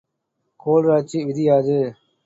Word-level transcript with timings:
கோல்ராச்சு 0.59 1.19
விதி 1.27 1.43
யாது? 1.43 1.79